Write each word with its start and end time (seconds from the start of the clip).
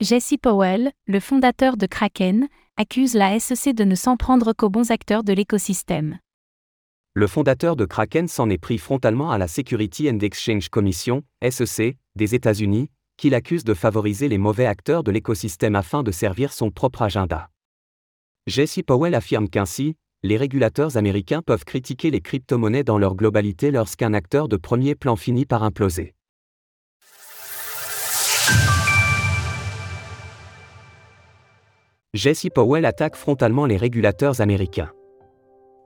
Jesse 0.00 0.36
Powell, 0.40 0.92
le 1.06 1.20
fondateur 1.20 1.76
de 1.76 1.84
Kraken, 1.84 2.48
accuse 2.78 3.12
la 3.12 3.38
SEC 3.38 3.74
de 3.74 3.84
ne 3.84 3.94
s'en 3.94 4.16
prendre 4.16 4.54
qu'aux 4.54 4.70
bons 4.70 4.90
acteurs 4.90 5.22
de 5.22 5.34
l'écosystème. 5.34 6.18
Le 7.12 7.26
fondateur 7.26 7.76
de 7.76 7.84
Kraken 7.84 8.26
s'en 8.26 8.48
est 8.48 8.56
pris 8.56 8.78
frontalement 8.78 9.30
à 9.30 9.36
la 9.36 9.46
Security 9.46 10.08
and 10.08 10.20
Exchange 10.20 10.70
Commission, 10.70 11.22
SEC, 11.46 11.98
des 12.16 12.34
États-Unis, 12.34 12.88
qui 13.18 13.28
l'accuse 13.28 13.62
de 13.62 13.74
favoriser 13.74 14.28
les 14.28 14.38
mauvais 14.38 14.64
acteurs 14.64 15.04
de 15.04 15.10
l'écosystème 15.10 15.76
afin 15.76 16.02
de 16.02 16.12
servir 16.12 16.54
son 16.54 16.70
propre 16.70 17.02
agenda. 17.02 17.50
Jesse 18.46 18.80
Powell 18.86 19.14
affirme 19.14 19.50
qu'ainsi, 19.50 19.96
les 20.22 20.38
régulateurs 20.38 20.96
américains 20.96 21.42
peuvent 21.42 21.66
critiquer 21.66 22.10
les 22.10 22.22
crypto-monnaies 22.22 22.84
dans 22.84 22.96
leur 22.96 23.16
globalité 23.16 23.70
lorsqu'un 23.70 24.14
acteur 24.14 24.48
de 24.48 24.56
premier 24.56 24.94
plan 24.94 25.16
finit 25.16 25.44
par 25.44 25.62
imploser. 25.62 26.14
Jesse 32.12 32.48
Powell 32.52 32.86
attaque 32.86 33.14
frontalement 33.14 33.66
les 33.66 33.76
régulateurs 33.76 34.40
américains. 34.40 34.90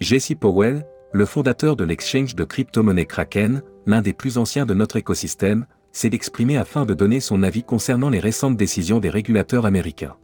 Jesse 0.00 0.34
Powell, 0.38 0.84
le 1.12 1.24
fondateur 1.24 1.76
de 1.76 1.84
l'exchange 1.84 2.34
de 2.34 2.44
crypto-monnaie 2.44 3.06
Kraken, 3.06 3.62
l'un 3.86 4.02
des 4.02 4.12
plus 4.12 4.36
anciens 4.36 4.66
de 4.66 4.74
notre 4.74 4.96
écosystème, 4.96 5.64
s'est 5.92 6.10
exprimé 6.12 6.58
afin 6.58 6.84
de 6.84 6.92
donner 6.92 7.20
son 7.20 7.42
avis 7.42 7.62
concernant 7.62 8.10
les 8.10 8.20
récentes 8.20 8.58
décisions 8.58 9.00
des 9.00 9.08
régulateurs 9.08 9.64
américains. 9.64 10.18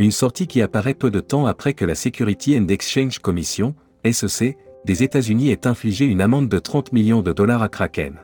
Une 0.00 0.10
sortie 0.10 0.48
qui 0.48 0.60
apparaît 0.60 0.92
peu 0.92 1.12
de 1.12 1.20
temps 1.20 1.46
après 1.46 1.72
que 1.72 1.84
la 1.84 1.94
Security 1.94 2.58
and 2.58 2.66
Exchange 2.66 3.20
Commission, 3.20 3.76
SEC, 4.04 4.58
des 4.84 5.02
États-Unis 5.04 5.52
ait 5.52 5.68
infligé 5.68 6.04
une 6.06 6.20
amende 6.20 6.48
de 6.48 6.58
30 6.58 6.92
millions 6.92 7.22
de 7.22 7.32
dollars 7.32 7.62
à 7.62 7.68
Kraken. 7.68 8.16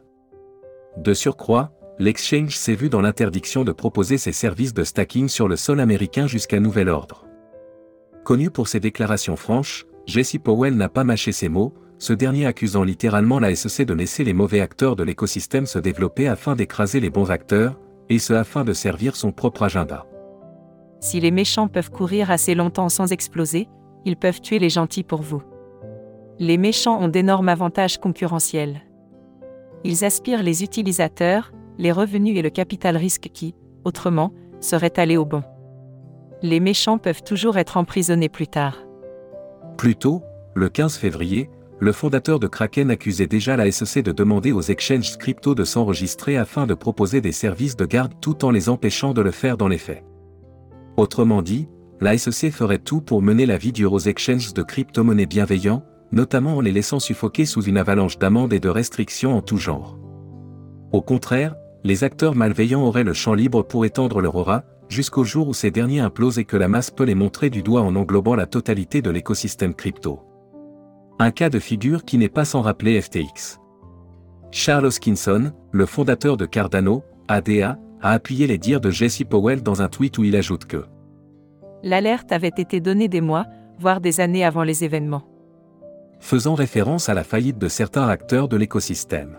De 0.97 1.15
surcroît, 1.15 1.73
l'exchange 1.99 2.57
s'est 2.57 2.75
vu 2.75 2.89
dans 2.89 3.01
l'interdiction 3.01 3.65
de 3.65 3.73
proposer 3.73 4.19
ses 4.19 4.33
services 4.33 4.75
de 4.75 4.85
stacking 4.85 5.29
sur 5.29 5.49
le 5.49 5.57
sol 5.57 5.81
américain 5.81 6.27
jusqu'à 6.27 6.61
nouvel 6.61 6.89
ordre. 6.89 7.27
Connu 8.25 8.51
pour 8.51 8.69
ses 8.69 8.81
déclarations 8.81 9.37
franches, 9.37 9.87
Jesse 10.07 10.37
Powell 10.43 10.77
n'a 10.77 10.89
pas 10.89 11.05
mâché 11.05 11.33
ses 11.33 11.49
mots, 11.49 11.75
ce 11.99 12.13
dernier 12.13 12.47
accusant 12.47 12.83
littéralement 12.83 13.39
la 13.39 13.55
SEC 13.55 13.87
de 13.87 13.95
laisser 13.95 14.25
les 14.25 14.33
mauvais 14.33 14.61
acteurs 14.61 14.97
de 14.97 15.05
l'écosystème 15.05 15.67
se 15.67 15.79
développer 15.79 16.27
afin 16.27 16.57
d'écraser 16.57 16.99
les 16.99 17.11
bons 17.11 17.31
acteurs, 17.31 17.79
et 18.09 18.19
ce 18.19 18.33
afin 18.33 18.65
de 18.65 18.73
servir 18.73 19.15
son 19.15 19.33
propre 19.33 19.63
agenda. 19.63 20.07
Si 21.01 21.21
les 21.21 21.31
méchants 21.31 21.69
peuvent 21.69 21.91
courir 21.91 22.31
assez 22.31 22.55
longtemps 22.55 22.89
sans 22.89 23.13
exploser, 23.13 23.69
ils 24.05 24.17
peuvent 24.17 24.41
tuer 24.41 24.59
les 24.59 24.71
gentils 24.71 25.05
pour 25.05 25.23
vous. 25.23 25.43
Les 26.39 26.59
méchants 26.59 27.01
ont 27.01 27.09
d'énormes 27.09 27.49
avantages 27.49 27.99
concurrentiels. 27.99 28.83
Ils 29.85 30.05
aspirent 30.05 30.43
les 30.43 30.63
utilisateurs, 30.63 31.53
les 31.79 31.93
revenus 31.93 32.37
et 32.37 32.43
le 32.43 32.51
capital 32.51 32.97
risque 32.97 33.31
qui, 33.33 33.55
autrement, 33.85 34.33
seraient 34.61 34.99
allés 34.99 35.17
au 35.17 35.25
bon. 35.25 35.43
Les 36.43 36.61
méchants 36.61 36.99
peuvent 36.99 37.23
toujours 37.23 37.57
être 37.57 37.77
emprisonnés 37.77 38.29
plus 38.29 38.49
tard. 38.49 38.79
Plus 39.77 39.97
tôt, 39.97 40.23
le 40.55 40.69
15 40.69 40.97
février, 40.97 41.49
le 41.79 41.93
fondateur 41.93 42.39
de 42.39 42.47
Kraken 42.47 42.91
accusait 42.91 43.27
déjà 43.27 43.57
la 43.57 43.71
SEC 43.71 44.05
de 44.05 44.13
demander 44.13 44.53
aux 44.53 44.61
exchanges 44.61 45.17
crypto 45.19 45.55
de 45.55 45.65
s'enregistrer 45.65 46.37
afin 46.37 46.67
de 46.67 46.75
proposer 46.75 47.21
des 47.21 47.33
services 47.33 47.77
de 47.77 47.87
garde 47.87 48.13
tout 48.21 48.45
en 48.45 48.51
les 48.51 48.69
empêchant 48.69 49.15
de 49.15 49.21
le 49.21 49.33
faire 49.33 49.57
dans 49.57 49.69
les 49.69 49.79
faits. 49.79 50.05
Autrement 50.97 51.43
dit, 51.43 51.69
la 52.01 52.17
SEC 52.17 52.53
ferait 52.53 52.79
tout 52.79 53.01
pour 53.01 53.23
mener 53.23 53.47
la 53.47 53.59
vie 53.59 53.73
dure 53.73 53.93
aux 53.93 53.99
exchanges 53.99 54.55
de 54.55 54.63
crypto-monnaies 54.63 55.27
bienveillants, 55.27 55.85
notamment 56.13 56.57
en 56.57 56.61
les 56.61 56.73
laissant 56.73 57.01
suffoquer 57.01 57.47
sous 57.47 57.63
une 57.63 57.79
avalanche 57.79 58.19
d'amendes 58.19 58.53
et 58.53 58.61
de 58.61 58.69
restrictions 58.69 59.37
en 59.37 59.41
tout 59.41 59.57
genre. 59.57 59.99
Au 60.93 61.01
contraire, 61.01 61.57
les 61.85 62.05
acteurs 62.05 62.35
malveillants 62.35 62.85
auraient 62.85 63.05
le 63.05 63.13
champ 63.13 63.35
libre 63.35 63.63
pour 63.63 63.85
étendre 63.85 64.21
leur 64.21 64.37
aura, 64.37 64.65
jusqu'au 64.89 65.25
jour 65.25 65.49
où 65.49 65.55
ces 65.55 65.71
derniers 65.71 66.01
implosent 66.01 66.39
et 66.39 66.45
que 66.45 66.57
la 66.57 66.69
masse 66.69 66.91
peut 66.91 67.05
les 67.05 67.15
montrer 67.15 67.51
du 67.51 67.63
doigt 67.63 67.83
en 67.83 67.97
englobant 67.97 68.35
la 68.35 68.47
totalité 68.47 69.03
de 69.03 69.11
l'écosystème 69.11 69.75
crypto. 69.75 70.21
Un 71.19 71.31
cas 71.31 71.51
de 71.51 71.59
figure 71.59 72.05
qui 72.05 72.19
n'est 72.19 72.29
pas 72.29 72.45
sans 72.45 72.63
rappeler 72.63 73.01
FTX. 73.01 73.59
Charles 74.51 74.87
Hoskinson, 74.87 75.53
le 75.73 75.87
fondateur 75.87 76.37
de 76.37 76.47
Cardano, 76.47 77.03
ADA, 77.29 77.79
a 78.03 78.11
appuyé 78.11 78.47
les 78.47 78.59
dires 78.59 78.81
de 78.81 78.91
Jesse 78.91 79.23
Powell 79.29 79.63
dans 79.63 79.81
un 79.81 79.89
tweet 79.89 80.19
où 80.19 80.25
il 80.25 80.37
ajoute 80.37 80.67
que 80.67 80.85
L'alerte 81.83 82.31
avait 82.31 82.49
été 82.49 82.81
donnée 82.81 83.09
des 83.09 83.21
mois, 83.21 83.47
voire 83.79 84.01
des 84.01 84.21
années 84.21 84.45
avant 84.45 84.63
les 84.63 84.85
événements. 84.85 85.25
Faisant 86.21 86.55
référence 86.55 87.09
à 87.09 87.15
la 87.15 87.25
faillite 87.25 87.59
de 87.59 87.69
certains 87.69 88.07
acteurs 88.07 88.47
de 88.47 88.57
l'écosystème. 88.57 89.39